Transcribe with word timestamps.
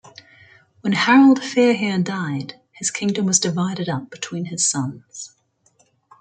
When 0.79 0.93
Harald 0.93 1.41
Fairhair 1.43 1.99
died, 2.03 2.59
his 2.71 2.89
kingdom 2.89 3.27
was 3.27 3.39
divided 3.39 3.87
up 3.87 4.09
between 4.09 4.45
his 4.45 4.67
sons. 4.67 5.33